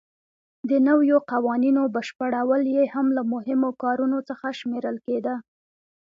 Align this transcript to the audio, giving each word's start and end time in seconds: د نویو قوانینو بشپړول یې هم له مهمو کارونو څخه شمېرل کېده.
د 0.69 0.71
نویو 0.87 1.17
قوانینو 1.31 1.81
بشپړول 1.95 2.61
یې 2.75 2.83
هم 2.93 3.07
له 3.17 3.23
مهمو 3.33 3.69
کارونو 3.83 4.17
څخه 4.29 4.47
شمېرل 4.59 4.97
کېده. 5.05 5.35